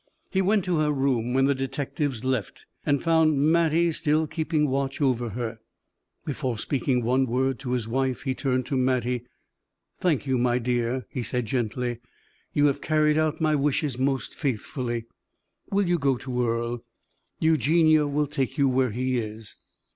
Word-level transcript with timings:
He 0.31 0.41
went 0.41 0.65
to 0.65 0.77
her 0.77 0.91
room 0.91 1.35
when 1.35 1.45
the 1.45 1.53
detectives 1.53 2.23
left, 2.25 2.65
and 2.87 3.03
found 3.03 3.37
Mattie 3.39 3.91
still 3.91 4.25
keeping 4.25 4.67
watch 4.67 4.99
over 4.99 5.29
her. 5.29 5.59
Before 6.25 6.57
speaking 6.57 7.03
one 7.03 7.27
word 7.27 7.59
to 7.59 7.73
his 7.73 7.87
wife, 7.87 8.23
he 8.23 8.33
turned 8.33 8.65
to 8.65 8.75
Mattie. 8.75 9.27
"Thank 9.99 10.25
you, 10.25 10.39
my 10.39 10.57
dear," 10.57 11.05
he 11.11 11.21
said, 11.21 11.45
gently; 11.45 11.99
"you 12.51 12.65
have 12.65 12.81
carried 12.81 13.19
out 13.19 13.39
my 13.39 13.53
wishes 13.53 13.99
most 13.99 14.33
faithfully. 14.33 15.05
Will 15.69 15.87
you 15.87 15.99
go 15.99 16.17
to 16.17 16.47
Earle? 16.49 16.83
Eugenie 17.39 17.99
will 17.99 18.25
take 18.25 18.57
you 18.57 18.67
where 18.67 18.89
he 18.89 19.19
is." 19.19 19.55